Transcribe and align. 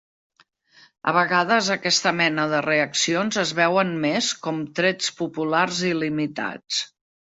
A 1.11 1.11
vegades 1.17 1.67
aquesta 1.75 2.13
mena 2.21 2.47
de 2.53 2.61
reaccions 2.67 3.39
es 3.43 3.51
veuen 3.61 3.91
més 4.07 4.31
com 4.47 4.65
trets 4.81 5.13
populars 5.21 5.83
il·limitats. 5.91 6.83